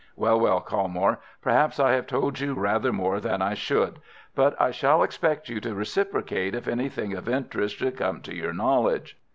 [0.15, 3.99] Well, well, Colmore, perhaps I have told you rather more than I should,
[4.33, 8.51] but I shall expect you to reciprocate if anything of interest should come to your
[8.51, 9.15] knowledge."